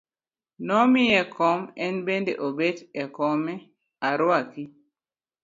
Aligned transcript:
Nomiye 0.67 1.19
kom 1.35 1.59
en 1.85 1.95
bende 2.07 2.33
obet 2.47 2.77
e 3.01 3.05
kome, 3.15 3.55
aruaki. 4.07 4.63